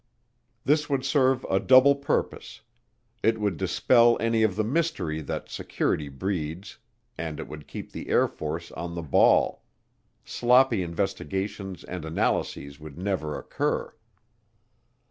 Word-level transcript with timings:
This 0.65 0.89
would 0.89 1.05
serve 1.05 1.45
a 1.47 1.59
double 1.59 1.93
purpose; 1.93 2.61
it 3.21 3.39
would 3.39 3.55
dispel 3.55 4.17
any 4.19 4.41
of 4.41 4.55
the 4.55 4.63
mystery 4.63 5.21
that 5.21 5.47
security 5.47 6.09
breeds 6.09 6.79
and 7.19 7.39
it 7.39 7.47
would 7.47 7.67
keep 7.67 7.91
the 7.91 8.09
Air 8.09 8.27
Force 8.27 8.71
on 8.71 8.95
the 8.95 9.03
ball 9.03 9.63
sloppy 10.25 10.81
investigations 10.81 11.83
and 11.83 12.03
analyses 12.03 12.79
would 12.79 12.97
never 12.97 13.37
occur. 13.37 13.93